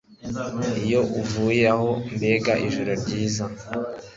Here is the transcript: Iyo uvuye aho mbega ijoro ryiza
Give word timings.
Iyo 0.85 1.01
uvuye 1.21 1.65
aho 1.73 1.89
mbega 2.13 2.53
ijoro 2.67 2.91
ryiza 3.01 3.45